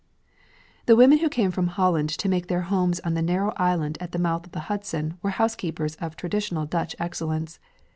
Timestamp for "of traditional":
5.97-6.65